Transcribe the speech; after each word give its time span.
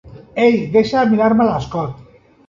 Ei, 0.45 0.55
deixa 0.75 1.01
de 1.03 1.11
mirar-me 1.11 1.47
l'escot! 1.49 2.01